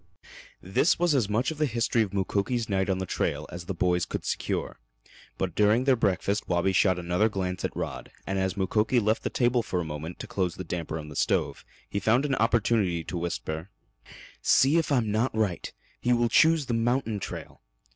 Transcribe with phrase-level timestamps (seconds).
[0.63, 3.73] This was as much of the history of Mukoki's night on the trail as the
[3.75, 4.79] boys could secure,
[5.37, 9.29] but during their breakfast Wabi shot another glance at Rod, and as Mukoki left the
[9.29, 13.03] table for a moment to close the damper in the stove he found an opportunity
[13.03, 13.69] to whisper:
[14.41, 15.71] "See if I'm not right.
[15.99, 17.61] He will choose the mountain trail."